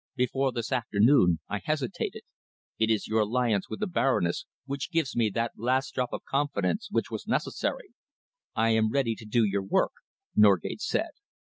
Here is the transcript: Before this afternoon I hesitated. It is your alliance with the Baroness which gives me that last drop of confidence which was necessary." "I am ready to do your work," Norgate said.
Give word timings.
Before 0.15 0.51
this 0.51 0.71
afternoon 0.71 1.41
I 1.47 1.59
hesitated. 1.63 2.23
It 2.79 2.89
is 2.89 3.07
your 3.07 3.19
alliance 3.19 3.69
with 3.69 3.81
the 3.81 3.85
Baroness 3.85 4.47
which 4.65 4.89
gives 4.89 5.15
me 5.15 5.29
that 5.29 5.51
last 5.57 5.93
drop 5.93 6.09
of 6.11 6.25
confidence 6.25 6.87
which 6.89 7.11
was 7.11 7.27
necessary." 7.27 7.93
"I 8.55 8.69
am 8.71 8.89
ready 8.89 9.13
to 9.13 9.25
do 9.25 9.43
your 9.43 9.61
work," 9.63 9.91
Norgate 10.35 10.81
said. 10.81 11.11